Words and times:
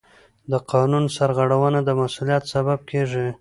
د 0.51 0.53
قانون 0.71 1.05
سرغړونه 1.15 1.79
د 1.83 1.89
مسؤلیت 2.01 2.43
سبب 2.53 2.79
کېږي. 2.89 3.27